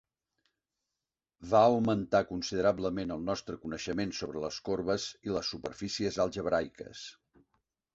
[1.51, 7.11] Va augmentar considerablement el nostre coneixement sobre les corbes i les superfícies algebraiques.